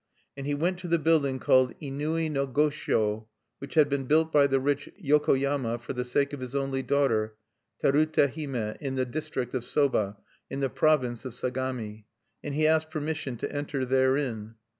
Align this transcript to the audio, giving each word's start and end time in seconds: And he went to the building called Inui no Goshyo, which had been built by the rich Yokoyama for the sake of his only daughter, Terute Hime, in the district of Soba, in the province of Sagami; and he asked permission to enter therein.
And 0.35 0.47
he 0.47 0.55
went 0.55 0.79
to 0.79 0.87
the 0.87 0.97
building 0.97 1.37
called 1.37 1.75
Inui 1.79 2.31
no 2.31 2.47
Goshyo, 2.47 3.27
which 3.59 3.75
had 3.75 3.87
been 3.87 4.05
built 4.05 4.31
by 4.31 4.47
the 4.47 4.59
rich 4.59 4.89
Yokoyama 4.99 5.77
for 5.79 5.93
the 5.93 6.03
sake 6.03 6.33
of 6.33 6.39
his 6.39 6.55
only 6.55 6.81
daughter, 6.81 7.35
Terute 7.83 8.33
Hime, 8.33 8.75
in 8.81 8.95
the 8.95 9.05
district 9.05 9.53
of 9.53 9.63
Soba, 9.63 10.17
in 10.49 10.59
the 10.59 10.71
province 10.71 11.23
of 11.23 11.35
Sagami; 11.35 12.05
and 12.43 12.55
he 12.55 12.65
asked 12.65 12.89
permission 12.89 13.37
to 13.37 13.51
enter 13.55 13.85
therein. 13.85 14.55